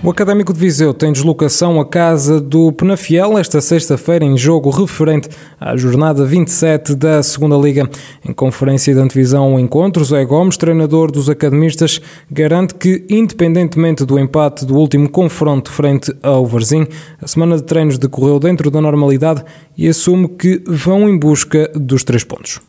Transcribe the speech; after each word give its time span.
O 0.00 0.10
Académico 0.10 0.52
de 0.52 0.60
Viseu 0.60 0.94
tem 0.94 1.10
deslocação 1.12 1.80
à 1.80 1.84
casa 1.84 2.40
do 2.40 2.70
Penafiel 2.70 3.36
esta 3.36 3.60
sexta-feira 3.60 4.24
em 4.24 4.38
jogo 4.38 4.70
referente 4.70 5.28
à 5.60 5.76
jornada 5.76 6.24
27 6.24 6.94
da 6.94 7.20
Segunda 7.20 7.56
Liga. 7.56 7.90
Em 8.24 8.32
conferência 8.32 8.94
de 8.94 9.00
antevisão 9.00 9.42
ao 9.42 9.58
encontro, 9.58 10.04
Zé 10.04 10.24
Gomes, 10.24 10.56
treinador 10.56 11.10
dos 11.10 11.28
academistas, 11.28 12.00
garante 12.30 12.76
que, 12.76 13.04
independentemente 13.10 14.04
do 14.04 14.20
empate 14.20 14.64
do 14.64 14.76
último 14.76 15.08
confronto 15.08 15.68
frente 15.68 16.14
ao 16.22 16.46
Varzim, 16.46 16.86
a 17.20 17.26
semana 17.26 17.56
de 17.56 17.64
treinos 17.64 17.98
decorreu 17.98 18.38
dentro 18.38 18.70
da 18.70 18.80
normalidade 18.80 19.42
e 19.76 19.88
assume 19.88 20.28
que 20.28 20.62
vão 20.64 21.08
em 21.08 21.18
busca 21.18 21.72
dos 21.74 22.04
três 22.04 22.22
pontos. 22.22 22.60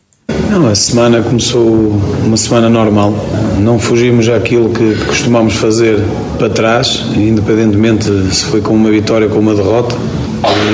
Não, 0.50 0.66
a 0.66 0.74
semana 0.74 1.22
começou 1.22 1.92
uma 2.24 2.36
semana 2.36 2.68
normal. 2.68 3.14
Não 3.60 3.78
fugimos 3.78 4.28
àquilo 4.28 4.70
que 4.70 4.96
costumamos 5.06 5.54
fazer 5.54 6.00
para 6.40 6.48
trás, 6.48 7.04
independentemente 7.14 8.06
se 8.34 8.46
foi 8.46 8.62
com 8.62 8.72
uma 8.72 8.90
vitória 8.90 9.26
ou 9.26 9.32
com 9.34 9.40
uma 9.40 9.54
derrota. 9.54 9.94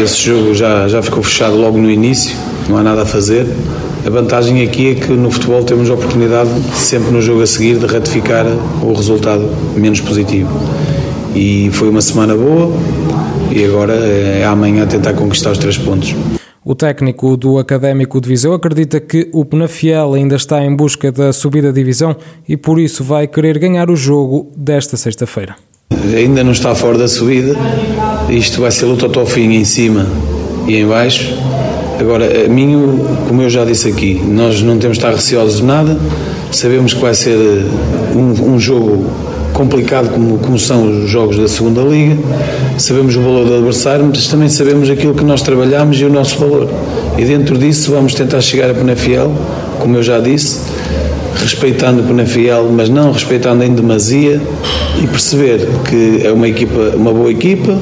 Esse 0.00 0.22
jogo 0.22 0.54
já, 0.54 0.86
já 0.86 1.02
ficou 1.02 1.24
fechado 1.24 1.56
logo 1.56 1.76
no 1.76 1.90
início, 1.90 2.36
não 2.68 2.76
há 2.76 2.84
nada 2.84 3.02
a 3.02 3.04
fazer. 3.04 3.48
A 4.06 4.08
vantagem 4.08 4.62
aqui 4.62 4.92
é 4.92 4.94
que 4.94 5.10
no 5.10 5.28
futebol 5.28 5.64
temos 5.64 5.90
a 5.90 5.94
oportunidade, 5.94 6.50
sempre 6.76 7.10
no 7.10 7.20
jogo 7.20 7.42
a 7.42 7.46
seguir, 7.48 7.78
de 7.78 7.86
ratificar 7.86 8.46
o 8.80 8.92
resultado 8.92 9.50
menos 9.74 10.00
positivo. 10.00 10.48
E 11.34 11.68
foi 11.72 11.88
uma 11.88 12.00
semana 12.00 12.36
boa 12.36 12.72
e 13.50 13.64
agora 13.64 13.94
é 13.94 14.44
amanhã 14.44 14.86
tentar 14.86 15.14
conquistar 15.14 15.50
os 15.50 15.58
três 15.58 15.76
pontos. 15.76 16.14
O 16.68 16.74
técnico 16.74 17.36
do 17.36 17.60
Académico 17.60 18.20
de 18.20 18.28
Viseu 18.28 18.52
acredita 18.52 18.98
que 18.98 19.30
o 19.32 19.44
Penafiel 19.44 20.14
ainda 20.14 20.34
está 20.34 20.64
em 20.64 20.74
busca 20.74 21.12
da 21.12 21.32
subida 21.32 21.68
de 21.68 21.74
divisão 21.74 22.16
e 22.48 22.56
por 22.56 22.80
isso 22.80 23.04
vai 23.04 23.28
querer 23.28 23.56
ganhar 23.56 23.88
o 23.88 23.94
jogo 23.94 24.50
desta 24.56 24.96
sexta-feira. 24.96 25.54
Ainda 25.92 26.42
não 26.42 26.50
está 26.50 26.74
fora 26.74 26.98
da 26.98 27.06
subida, 27.06 27.54
isto 28.28 28.62
vai 28.62 28.72
ser 28.72 28.86
luta 28.86 29.06
até 29.06 29.20
ao 29.20 29.26
fim 29.26 29.52
em 29.52 29.64
cima 29.64 30.08
e 30.66 30.74
em 30.74 30.88
baixo. 30.88 31.36
Agora, 32.00 32.46
a 32.46 32.48
mim, 32.48 32.98
como 33.28 33.42
eu 33.42 33.48
já 33.48 33.64
disse 33.64 33.88
aqui, 33.88 34.14
nós 34.14 34.60
não 34.60 34.76
temos 34.76 34.98
de 34.98 35.04
estar 35.04 35.14
receosos 35.14 35.58
de 35.58 35.64
nada, 35.64 35.96
sabemos 36.50 36.92
que 36.92 37.00
vai 37.00 37.14
ser 37.14 37.38
um, 38.12 38.54
um 38.54 38.58
jogo 38.58 39.08
complicado 39.56 40.10
como, 40.10 40.36
como 40.38 40.58
são 40.58 41.02
os 41.02 41.08
jogos 41.08 41.38
da 41.38 41.48
segunda 41.48 41.80
liga, 41.80 42.18
sabemos 42.76 43.16
o 43.16 43.22
valor 43.22 43.46
do 43.46 43.54
adversário, 43.54 44.04
mas 44.04 44.28
também 44.28 44.50
sabemos 44.50 44.90
aquilo 44.90 45.14
que 45.14 45.24
nós 45.24 45.40
trabalhamos 45.40 45.98
e 45.98 46.04
o 46.04 46.10
nosso 46.10 46.38
valor. 46.38 46.68
E 47.16 47.24
dentro 47.24 47.56
disso 47.56 47.90
vamos 47.90 48.14
tentar 48.14 48.42
chegar 48.42 48.70
a 48.70 48.74
Penafiel, 48.74 49.32
como 49.80 49.96
eu 49.96 50.02
já 50.02 50.20
disse, 50.20 50.60
respeitando 51.40 52.02
Penafiel, 52.02 52.68
mas 52.70 52.90
não 52.90 53.12
respeitando 53.12 53.64
em 53.64 53.74
demasia 53.74 54.40
e 55.02 55.06
perceber 55.06 55.66
que 55.88 56.26
é 56.26 56.30
uma 56.30 56.48
equipa, 56.48 56.92
uma 56.94 57.12
boa 57.12 57.30
equipa, 57.30 57.78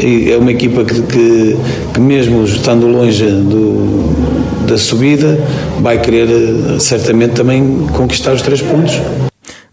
é 0.00 0.36
uma 0.36 0.52
equipa 0.52 0.84
que, 0.84 1.02
que, 1.02 1.56
que 1.94 2.00
mesmo 2.00 2.44
estando 2.44 2.86
longe 2.86 3.24
do, 3.24 4.14
da 4.68 4.78
subida, 4.78 5.36
vai 5.80 6.00
querer 6.00 6.28
certamente 6.78 7.32
também 7.32 7.88
conquistar 7.92 8.32
os 8.34 8.42
três 8.42 8.62
pontos. 8.62 9.00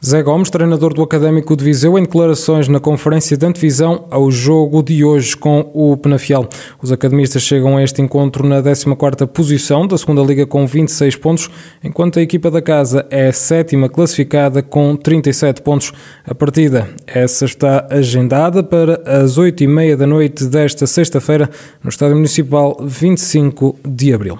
Zé 0.05 0.21
Gomes, 0.21 0.51
treinador 0.51 0.93
do 0.93 1.01
Académico 1.01 1.57
de 1.57 1.63
Viseu, 1.63 1.97
em 1.97 2.03
declarações 2.03 2.67
na 2.67 2.79
conferência 2.79 3.35
de 3.35 3.43
antevisão 3.43 4.05
ao 4.11 4.29
jogo 4.29 4.83
de 4.83 5.03
hoje 5.03 5.35
com 5.35 5.71
o 5.73 5.97
Penafiel. 5.97 6.47
Os 6.79 6.91
academistas 6.91 7.41
chegam 7.41 7.75
a 7.75 7.81
este 7.81 8.03
encontro 8.03 8.47
na 8.47 8.61
14ª 8.61 9.25
posição 9.25 9.87
da 9.87 9.97
segunda 9.97 10.21
Liga 10.21 10.45
com 10.45 10.67
26 10.67 11.15
pontos, 11.15 11.49
enquanto 11.83 12.19
a 12.19 12.21
equipa 12.21 12.51
da 12.51 12.61
casa 12.61 13.07
é 13.09 13.29
a 13.29 13.33
sétima 13.33 13.89
classificada 13.89 14.61
com 14.61 14.95
37 14.95 15.63
pontos. 15.63 15.91
A 16.23 16.35
partida, 16.35 16.87
essa 17.07 17.45
está 17.45 17.87
agendada 17.89 18.61
para 18.61 19.01
as 19.07 19.39
8h30 19.39 19.95
da 19.95 20.05
noite 20.05 20.45
desta 20.45 20.85
sexta-feira 20.85 21.49
no 21.83 21.89
Estádio 21.89 22.15
Municipal 22.15 22.77
25 22.79 23.75
de 23.83 24.13
Abril. 24.13 24.37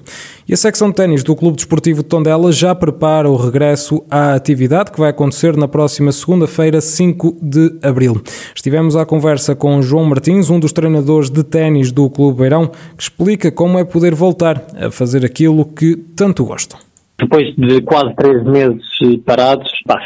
E 0.48 0.54
a 0.54 0.58
secção 0.58 0.90
de 0.90 0.96
ténis 0.96 1.24
do 1.24 1.36
Clube 1.36 1.56
Desportivo 1.56 2.04
de 2.04 2.08
Tondela 2.08 2.52
já 2.52 2.76
prepara 2.76 3.28
o 3.28 3.36
regresso 3.36 4.06
à 4.12 4.36
atividade 4.36 4.92
que 4.92 5.00
vai 5.00 5.10
acontecer 5.10 5.58
na 5.58 5.68
próxima 5.68 6.12
segunda-feira, 6.12 6.80
5 6.80 7.40
de 7.42 7.80
abril. 7.82 8.22
Estivemos 8.56 8.96
à 8.96 9.04
conversa 9.08 9.56
com 9.56 9.82
João 9.82 10.06
Martins, 10.06 10.52
um 10.52 10.60
dos 10.60 10.72
treinadores 10.72 11.32
de 11.32 11.44
ténis 11.44 11.92
do 11.92 12.08
Clube 12.12 12.42
Beirão, 12.42 12.68
que 12.96 13.02
explica 13.02 13.52
como 13.52 13.80
é 13.80 13.84
poder 13.84 14.14
voltar 14.14 14.64
a 14.76 14.92
fazer 14.92 15.26
aquilo 15.26 15.66
que 15.66 15.96
tanto 16.16 16.46
gostam. 16.46 16.78
Depois 17.18 17.46
de 17.56 17.82
quase 17.82 18.14
três 18.16 18.44
meses 18.44 18.84
parados, 19.26 19.70
pá, 19.86 20.00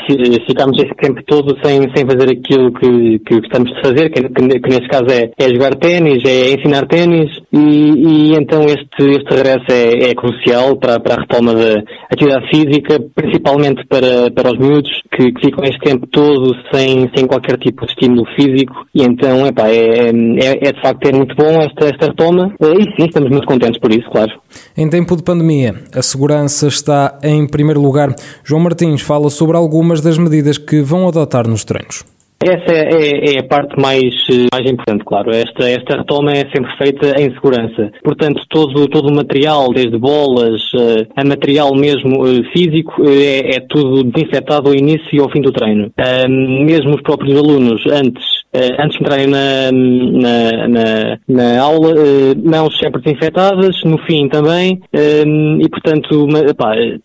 ficámos 0.48 0.78
esse 0.78 0.94
tempo 0.96 1.22
todo 1.26 1.58
sem, 1.64 1.82
sem 1.96 2.06
fazer 2.06 2.30
aquilo 2.30 2.72
que, 2.74 3.20
que 3.20 3.40
gostamos 3.40 3.74
de 3.74 3.82
fazer, 3.82 4.10
que, 4.10 4.22
que, 4.30 4.60
que 4.60 4.70
neste 4.70 4.88
caso 4.88 5.06
é, 5.10 5.32
é 5.38 5.50
jogar 5.50 5.76
ténis, 5.76 6.24
é 6.26 6.54
ensinar 6.54 6.88
ténis, 6.88 7.30
e, 7.52 7.58
e, 7.58 8.34
então 8.36 8.64
este, 8.66 9.04
este 9.12 9.34
regresso 9.34 9.66
é, 9.72 10.12
é 10.12 10.16
crucial 10.16 10.78
para, 10.78 11.00
para 11.00 11.16
a 11.16 11.20
retoma 11.22 11.54
da 11.54 11.84
atividade 12.12 12.48
física, 12.50 13.00
principalmente 13.16 13.86
para, 13.88 14.32
para 14.32 14.52
os 14.52 14.60
miúdos, 14.60 14.92
que, 15.12 15.32
que 15.32 15.48
ficam 15.48 15.64
este 15.64 15.80
tempo 15.80 16.08
todo 16.08 16.56
sem, 16.72 17.10
sem 17.16 17.26
qualquer 17.26 17.58
tipo 17.58 17.86
de 17.86 17.92
estímulo 17.92 18.26
físico, 18.36 18.86
e 18.94 19.04
então 19.04 19.48
epá, 19.48 19.68
é, 19.68 20.10
é, 20.10 20.68
é 20.68 20.72
de 20.72 20.82
facto 20.82 21.08
é 21.08 21.12
muito 21.12 21.36
bom 21.36 21.60
esta, 21.62 21.86
esta 21.86 22.08
retoma, 22.08 22.54
e 22.60 22.84
sim, 22.96 23.08
estamos 23.08 23.30
muito 23.30 23.48
contentes 23.48 23.80
por 23.80 23.92
isso, 23.92 24.10
claro. 24.12 24.32
Em 24.78 24.90
tempo 24.90 25.16
de 25.16 25.24
pandemia, 25.24 25.76
a 25.94 26.02
segurança 26.02 26.68
está 26.68 26.99
em 27.24 27.48
primeiro 27.48 27.82
lugar. 27.82 28.16
João 28.44 28.62
Martins 28.62 29.02
fala 29.02 29.30
sobre 29.30 29.56
algumas 29.56 30.02
das 30.02 30.18
medidas 30.18 30.58
que 30.58 30.82
vão 30.82 31.08
adotar 31.08 31.48
nos 31.48 31.64
treinos. 31.64 32.04
Essa 32.42 32.74
é, 32.74 32.88
é, 32.94 33.36
é, 33.36 33.40
a 33.40 33.44
parte 33.44 33.78
mais, 33.78 34.16
mais 34.54 34.72
importante, 34.72 35.04
claro. 35.04 35.30
Esta, 35.30 35.70
esta 35.70 35.98
retoma 35.98 36.32
é 36.32 36.48
sempre 36.56 36.72
feita 36.78 37.22
em 37.22 37.34
segurança. 37.34 37.92
Portanto, 38.02 38.42
todo, 38.50 38.88
todo 38.88 39.10
o 39.10 39.14
material, 39.14 39.74
desde 39.74 39.98
bolas 39.98 40.62
uh, 40.74 41.06
a 41.18 41.26
material 41.26 41.76
mesmo 41.76 42.24
uh, 42.24 42.42
físico, 42.54 43.02
uh, 43.02 43.10
é, 43.10 43.56
é, 43.56 43.60
tudo 43.68 44.06
desinfetado 44.06 44.70
ao 44.70 44.74
início 44.74 45.10
e 45.12 45.20
ao 45.20 45.30
fim 45.30 45.42
do 45.42 45.52
treino. 45.52 45.92
mesmo 46.30 46.96
os 46.96 47.02
próprios 47.02 47.38
alunos, 47.38 47.84
antes 47.92 48.24
antes 48.54 48.98
de 48.98 49.04
entrarem 49.04 49.28
na, 49.28 49.72
na, 49.72 50.68
na, 50.68 51.20
na 51.28 51.62
aula, 51.62 51.94
uh, 51.94 52.50
mãos 52.50 52.78
sempre 52.80 53.02
desinfetadas, 53.02 53.84
no 53.84 53.98
fim 54.06 54.28
também, 54.28 54.82
uh, 54.94 55.62
e 55.62 55.70
portanto, 55.70 56.28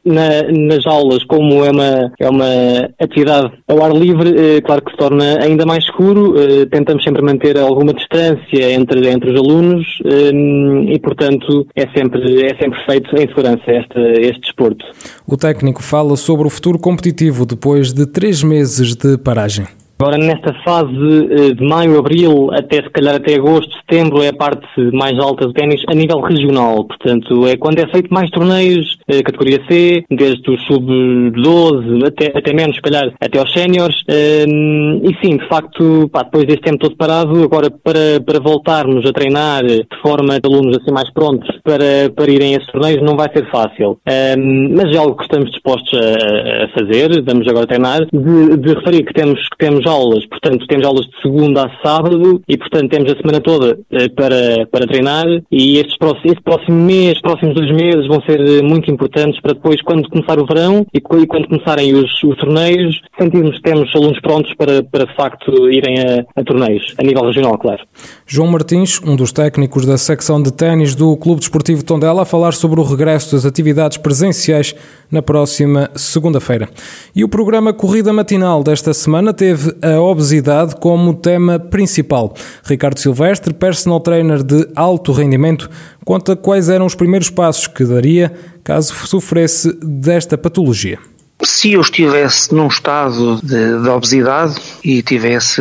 na, 0.04 0.42
nas 0.50 0.86
aulas, 0.86 1.22
como 1.24 1.64
é 1.64 1.70
uma, 1.70 2.12
é 2.18 2.28
uma 2.28 2.90
atividade 2.98 3.52
ao 3.68 3.84
ar 3.84 3.92
livre, 3.92 4.60
claro 4.62 4.82
que 4.82 4.90
se 4.90 4.96
torna 4.96 5.38
ainda 5.42 5.66
mais 5.66 5.84
seguro, 5.86 6.34
tentamos 6.70 7.02
sempre 7.04 7.22
manter 7.22 7.58
alguma 7.58 7.92
distância 7.92 8.72
entre, 8.72 9.08
entre 9.08 9.30
os 9.30 9.38
alunos 9.38 9.86
e 10.04 10.98
portanto 10.98 11.66
é 11.74 11.86
sempre, 11.96 12.46
é 12.46 12.56
sempre 12.56 12.78
feito 12.86 13.14
em 13.16 13.26
segurança 13.28 13.64
este, 13.66 14.00
este 14.20 14.40
desporto. 14.40 14.84
O 15.26 15.36
técnico 15.36 15.82
fala 15.82 16.16
sobre 16.16 16.46
o 16.46 16.50
futuro 16.50 16.78
competitivo 16.78 17.46
depois 17.46 17.92
de 17.92 18.06
três 18.06 18.42
meses 18.42 18.94
de 18.94 19.18
paragem. 19.18 19.66
Agora, 20.04 20.18
nesta 20.18 20.52
fase 20.62 21.28
eh, 21.30 21.54
de 21.54 21.66
maio, 21.66 21.98
abril, 21.98 22.50
até 22.52 22.82
se 22.82 22.90
calhar 22.90 23.14
até 23.14 23.36
agosto, 23.36 23.74
setembro, 23.76 24.22
é 24.22 24.28
a 24.28 24.34
parte 24.34 24.68
mais 24.92 25.18
alta 25.18 25.46
do 25.46 25.54
ténis 25.54 25.82
a 25.88 25.94
nível 25.94 26.20
regional. 26.20 26.84
Portanto, 26.84 27.46
é 27.46 27.56
quando 27.56 27.78
é 27.78 27.86
feito 27.86 28.12
mais 28.12 28.28
torneios, 28.28 28.98
eh, 29.08 29.22
categoria 29.22 29.62
C, 29.66 30.04
desde 30.10 30.50
o 30.50 30.58
sub-12 30.58 32.06
até, 32.06 32.38
até 32.38 32.52
menos, 32.52 32.76
se 32.76 32.82
calhar, 32.82 33.14
até 33.18 33.38
aos 33.38 33.50
séniores. 33.50 33.96
Eh, 34.06 34.44
e 34.44 35.26
sim, 35.26 35.38
de 35.38 35.48
facto, 35.48 36.06
pá, 36.12 36.22
depois 36.22 36.44
deste 36.44 36.64
tempo 36.64 36.80
todo 36.80 36.96
parado, 36.96 37.42
agora 37.42 37.70
para, 37.70 38.20
para 38.20 38.40
voltarmos 38.40 39.08
a 39.08 39.12
treinar 39.14 39.64
de 39.64 39.86
forma 40.02 40.38
de 40.38 40.46
alunos 40.46 40.76
assim 40.76 40.92
mais 40.92 41.10
prontos 41.14 41.48
para, 41.64 42.10
para 42.14 42.30
irem 42.30 42.56
a 42.56 42.58
esses 42.58 42.70
torneios, 42.70 43.02
não 43.02 43.16
vai 43.16 43.32
ser 43.32 43.50
fácil. 43.50 43.98
Mas 44.04 44.94
é 44.94 44.98
algo 44.98 45.16
que 45.16 45.22
estamos 45.22 45.50
dispostos 45.50 45.98
a, 45.98 46.64
a 46.64 46.68
fazer, 46.78 47.22
vamos 47.22 47.48
agora 47.48 47.66
treinar, 47.66 48.04
de, 48.12 48.58
de 48.58 48.74
referir 48.74 49.04
que 49.06 49.14
temos, 49.14 49.40
que 49.48 49.56
temos 49.56 49.86
aulas, 49.94 50.26
portanto, 50.26 50.66
temos 50.66 50.86
aulas 50.86 51.06
de 51.06 51.22
segunda 51.22 51.66
a 51.66 51.70
sábado 51.82 52.42
e, 52.48 52.56
portanto, 52.56 52.90
temos 52.90 53.12
a 53.12 53.16
semana 53.16 53.40
toda 53.40 53.78
eh, 53.90 54.08
para, 54.08 54.66
para 54.70 54.86
treinar 54.86 55.26
e 55.50 55.78
estes 55.78 55.96
este 56.24 56.42
próximo 56.42 56.80
mês, 56.80 57.20
próximos 57.20 57.54
dois 57.54 57.70
meses 57.70 58.06
vão 58.06 58.20
ser 58.22 58.40
eh, 58.40 58.62
muito 58.62 58.90
importantes 58.90 59.40
para 59.40 59.54
depois, 59.54 59.80
quando 59.82 60.08
começar 60.08 60.38
o 60.38 60.46
verão 60.46 60.86
e, 60.92 60.98
e 60.98 61.26
quando 61.26 61.48
começarem 61.48 61.94
os, 61.94 62.10
os 62.22 62.36
torneios, 62.36 63.00
sentirmos 63.18 63.56
que 63.56 63.62
temos 63.62 63.94
alunos 63.94 64.20
prontos 64.20 64.52
para, 64.54 64.82
para 64.82 65.06
de 65.06 65.14
facto, 65.14 65.70
irem 65.70 66.00
a, 66.00 66.40
a 66.40 66.44
torneios, 66.44 66.94
a 66.98 67.02
nível 67.02 67.24
regional, 67.24 67.58
claro. 67.58 67.82
João 68.26 68.48
Martins, 68.48 69.00
um 69.04 69.14
dos 69.14 69.32
técnicos 69.32 69.84
da 69.84 69.98
secção 69.98 70.42
de 70.42 70.50
ténis 70.50 70.94
do 70.94 71.14
Clube 71.14 71.40
Desportivo 71.40 71.84
Tondela, 71.84 72.22
a 72.22 72.24
falar 72.24 72.54
sobre 72.54 72.80
o 72.80 72.82
regresso 72.82 73.36
das 73.36 73.44
atividades 73.44 73.98
presenciais 73.98 74.74
na 75.10 75.20
próxima 75.20 75.90
segunda-feira. 75.94 76.68
E 77.14 77.22
o 77.22 77.28
programa 77.28 77.74
Corrida 77.74 78.14
Matinal 78.14 78.64
desta 78.64 78.94
semana 78.94 79.34
teve 79.34 79.76
a 79.82 80.00
obesidade 80.00 80.74
como 80.76 81.12
tema 81.12 81.58
principal. 81.58 82.32
Ricardo 82.64 82.98
Silvestre, 82.98 83.52
personal 83.52 84.00
trainer 84.00 84.42
de 84.42 84.68
alto 84.74 85.12
rendimento, 85.12 85.68
conta 86.02 86.34
quais 86.34 86.70
eram 86.70 86.86
os 86.86 86.94
primeiros 86.94 87.28
passos 87.28 87.66
que 87.66 87.84
daria 87.84 88.32
caso 88.64 88.94
sofresse 89.06 89.70
desta 89.82 90.38
patologia. 90.38 90.98
Se 91.42 91.72
eu 91.72 91.80
estivesse 91.80 92.54
num 92.54 92.68
estado 92.68 93.40
de, 93.42 93.82
de, 93.82 93.88
obesidade 93.88 94.54
e 94.82 95.02
tivesse 95.02 95.60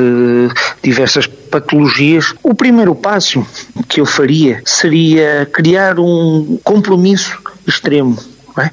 diversas 0.81 1.27
patologias, 1.27 2.33
o 2.43 2.53
primeiro 2.53 2.93
passo 2.95 3.45
que 3.89 3.99
eu 3.99 4.05
faria 4.05 4.61
seria 4.65 5.49
criar 5.51 5.99
um 5.99 6.59
compromisso 6.63 7.37
extremo. 7.67 8.17
É? 8.59 8.69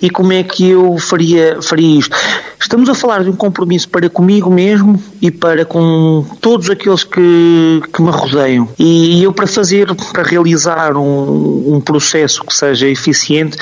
E 0.00 0.08
como 0.08 0.32
é 0.32 0.44
que 0.44 0.70
eu 0.70 0.98
faria, 0.98 1.60
faria 1.60 1.98
isto? 1.98 2.16
Estamos 2.60 2.88
a 2.88 2.94
falar 2.94 3.22
de 3.22 3.30
um 3.30 3.36
compromisso 3.36 3.88
para 3.88 4.08
comigo 4.08 4.50
mesmo 4.50 5.02
e 5.20 5.30
para 5.30 5.64
com 5.64 6.26
todos 6.40 6.70
aqueles 6.70 7.04
que, 7.04 7.82
que 7.92 8.02
me 8.02 8.10
rodeiam. 8.10 8.68
E 8.78 9.22
eu, 9.22 9.32
para 9.32 9.46
fazer, 9.46 9.94
para 10.12 10.22
realizar 10.22 10.96
um, 10.96 11.74
um 11.74 11.80
processo 11.80 12.44
que 12.44 12.54
seja 12.54 12.88
eficiente, 12.88 13.56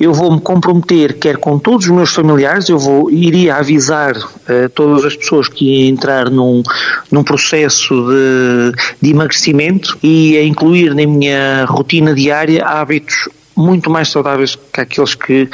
eu 0.00 0.12
vou 0.12 0.32
me 0.32 0.40
comprometer, 0.40 1.14
quer 1.18 1.36
com 1.36 1.58
todos 1.58 1.86
os 1.86 1.92
meus 1.92 2.10
familiares, 2.10 2.68
eu 2.68 2.78
vou 2.78 3.10
iria 3.10 3.56
avisar 3.56 4.16
uh, 4.16 4.68
todas 4.74 5.04
as 5.04 5.16
pessoas 5.16 5.48
que 5.48 5.64
iam 5.64 5.88
entrar 5.88 6.30
num, 6.30 6.62
num 7.10 7.22
processo 7.22 7.94
de, 7.94 8.72
de 9.00 9.10
emagrecimento 9.10 9.98
e 10.02 10.36
a 10.36 10.44
incluir 10.44 10.94
na 10.94 11.06
minha 11.06 11.64
rotina 11.66 12.14
diária 12.14 12.64
hábitos 12.64 13.28
muito 13.58 13.90
mais 13.90 14.08
saudáveis 14.08 14.56
que 14.72 14.80
aqueles 14.80 15.16
que 15.16 15.48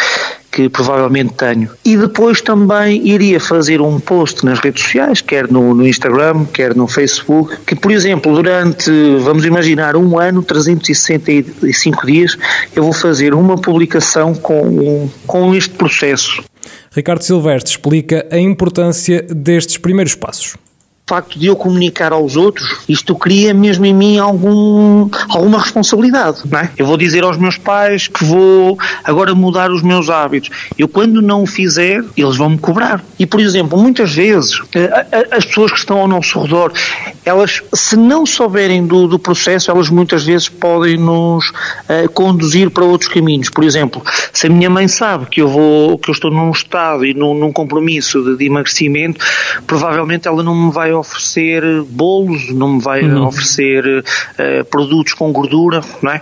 que 0.54 0.68
provavelmente 0.68 1.34
tenho. 1.34 1.68
E 1.84 1.96
depois 1.96 2.40
também 2.40 3.04
iria 3.04 3.40
fazer 3.40 3.80
um 3.80 3.98
post 3.98 4.46
nas 4.46 4.60
redes 4.60 4.84
sociais, 4.84 5.20
quer 5.20 5.50
no, 5.50 5.74
no, 5.74 5.84
Instagram, 5.84 6.44
quer 6.44 6.76
no 6.76 6.86
Facebook, 6.86 7.56
que, 7.66 7.74
por 7.74 7.90
exemplo, 7.90 8.32
durante, 8.32 8.88
vamos 9.18 9.44
imaginar, 9.44 9.96
um 9.96 10.16
ano, 10.16 10.44
365 10.44 12.06
dias, 12.06 12.38
eu 12.76 12.84
vou 12.84 12.92
fazer 12.92 13.34
uma 13.34 13.56
publicação 13.56 14.32
com, 14.32 15.10
com 15.26 15.52
este 15.56 15.74
processo. 15.74 16.44
Ricardo 16.92 17.22
Silvestre 17.22 17.72
explica 17.72 18.24
a 18.30 18.38
importância 18.38 19.26
destes 19.28 19.76
primeiros 19.76 20.14
passos 20.14 20.54
facto 21.06 21.38
de 21.38 21.46
eu 21.46 21.56
comunicar 21.56 22.12
aos 22.12 22.34
outros, 22.34 22.78
isto 22.88 23.14
cria 23.14 23.52
mesmo 23.52 23.84
em 23.84 23.92
mim 23.92 24.18
algum, 24.18 25.08
alguma 25.28 25.60
responsabilidade, 25.60 26.40
não 26.50 26.58
é? 26.58 26.70
Eu 26.78 26.86
vou 26.86 26.96
dizer 26.96 27.22
aos 27.24 27.36
meus 27.36 27.58
pais 27.58 28.08
que 28.08 28.24
vou 28.24 28.78
agora 29.04 29.34
mudar 29.34 29.70
os 29.70 29.82
meus 29.82 30.08
hábitos. 30.08 30.50
Eu, 30.78 30.88
quando 30.88 31.20
não 31.20 31.42
o 31.42 31.46
fizer, 31.46 32.02
eles 32.16 32.36
vão 32.36 32.50
me 32.50 32.58
cobrar. 32.58 33.04
E, 33.18 33.26
por 33.26 33.38
exemplo, 33.38 33.78
muitas 33.78 34.14
vezes, 34.14 34.58
eh, 34.74 35.28
as 35.30 35.44
pessoas 35.44 35.72
que 35.72 35.78
estão 35.78 35.98
ao 35.98 36.08
nosso 36.08 36.40
redor, 36.40 36.72
elas, 37.24 37.62
se 37.74 37.96
não 37.96 38.24
souberem 38.24 38.86
do, 38.86 39.06
do 39.06 39.18
processo, 39.18 39.70
elas 39.70 39.90
muitas 39.90 40.24
vezes 40.24 40.48
podem 40.48 40.96
nos 40.96 41.50
uh, 41.50 42.08
conduzir 42.12 42.70
para 42.70 42.84
outros 42.84 43.10
caminhos. 43.10 43.50
Por 43.50 43.64
exemplo, 43.64 44.02
se 44.32 44.46
a 44.46 44.50
minha 44.50 44.70
mãe 44.70 44.88
sabe 44.88 45.26
que 45.26 45.42
eu 45.42 45.48
vou, 45.48 45.98
que 45.98 46.10
eu 46.10 46.12
estou 46.12 46.30
num 46.30 46.50
estado 46.50 47.04
e 47.04 47.12
num, 47.12 47.34
num 47.34 47.52
compromisso 47.52 48.22
de, 48.22 48.36
de 48.38 48.46
emagrecimento, 48.46 49.24
provavelmente 49.66 50.28
ela 50.28 50.42
não 50.42 50.54
me 50.54 50.72
vai 50.72 50.93
oferecer 50.94 51.82
bolos, 51.84 52.50
não 52.50 52.74
me 52.74 52.80
vai 52.80 53.02
uhum. 53.02 53.26
oferecer 53.26 53.84
uh, 53.86 54.64
produtos 54.66 55.12
com 55.12 55.32
gordura, 55.32 55.80
não 56.02 56.12
é? 56.12 56.20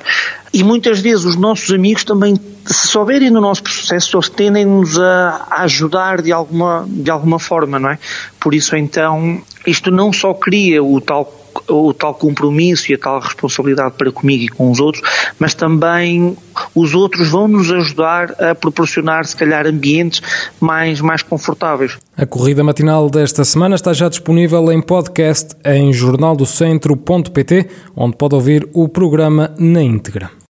E 0.52 0.62
muitas 0.62 1.00
vezes 1.00 1.24
os 1.24 1.36
nossos 1.36 1.72
amigos 1.72 2.04
também, 2.04 2.38
se 2.66 2.88
souberem 2.88 3.32
do 3.32 3.40
nosso 3.40 3.62
processo, 3.62 4.16
eles 4.16 4.28
tendem-nos 4.28 4.98
a, 4.98 5.46
a, 5.50 5.62
ajudar 5.62 6.20
de 6.20 6.30
alguma, 6.30 6.86
de 6.86 7.10
alguma 7.10 7.38
forma, 7.38 7.78
não 7.78 7.90
é? 7.90 7.98
Por 8.38 8.54
isso 8.54 8.76
então, 8.76 9.40
isto 9.66 9.90
não 9.90 10.12
só 10.12 10.34
cria 10.34 10.82
o 10.82 11.00
tal 11.00 11.41
o 11.74 11.94
tal 11.94 12.14
compromisso 12.14 12.90
e 12.90 12.94
a 12.94 12.98
tal 12.98 13.20
responsabilidade 13.20 13.94
para 13.96 14.10
comigo 14.12 14.44
e 14.44 14.48
com 14.48 14.70
os 14.70 14.80
outros, 14.80 15.02
mas 15.38 15.54
também 15.54 16.36
os 16.74 16.94
outros 16.94 17.30
vão 17.30 17.48
nos 17.48 17.70
ajudar 17.70 18.32
a 18.42 18.54
proporcionar, 18.54 19.24
se 19.24 19.36
calhar, 19.36 19.66
ambientes 19.66 20.22
mais, 20.60 21.00
mais 21.00 21.22
confortáveis. 21.22 21.96
A 22.16 22.26
corrida 22.26 22.62
matinal 22.62 23.08
desta 23.08 23.44
semana 23.44 23.74
está 23.74 23.92
já 23.92 24.08
disponível 24.08 24.70
em 24.70 24.80
podcast 24.80 25.56
em 25.64 25.92
jornaldocentro.pt, 25.92 27.68
onde 27.96 28.16
pode 28.16 28.34
ouvir 28.34 28.68
o 28.72 28.88
programa 28.88 29.54
na 29.58 29.82
íntegra. 29.82 30.41